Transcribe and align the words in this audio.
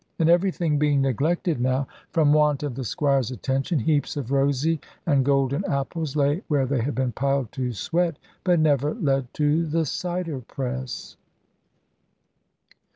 And 0.17 0.31
everything 0.31 0.79
being 0.79 0.99
neglected 1.03 1.61
now, 1.61 1.87
from 2.09 2.33
want 2.33 2.63
of 2.63 2.73
the 2.73 2.83
Squire's 2.83 3.29
attention, 3.29 3.77
heaps 3.77 4.17
of 4.17 4.31
rosy 4.31 4.79
and 5.05 5.23
golden 5.23 5.63
apples 5.65 6.15
lay 6.15 6.41
where 6.47 6.65
they 6.65 6.81
had 6.81 6.95
been 6.95 7.11
piled 7.11 7.51
to 7.51 7.71
sweat, 7.71 8.17
but 8.43 8.59
never 8.59 8.95
led 8.95 9.31
to 9.35 9.63
the 9.67 9.85
cider 9.85 10.39
press. 10.39 11.17